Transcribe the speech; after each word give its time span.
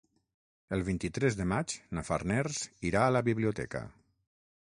El 0.77 0.83
vint-i-tres 0.87 1.37
de 1.41 1.45
maig 1.51 1.75
na 1.99 2.05
Farners 2.09 2.63
irà 2.91 3.05
a 3.09 3.13
la 3.17 3.23
biblioteca. 3.31 3.83